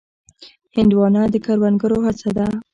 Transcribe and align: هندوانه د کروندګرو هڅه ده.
هندوانه 0.75 1.21
د 1.33 1.35
کروندګرو 1.45 1.97
هڅه 2.05 2.29
ده. 2.37 2.47